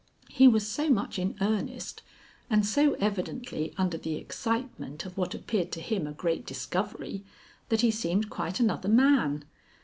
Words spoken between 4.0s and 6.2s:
excitement of what appeared to him a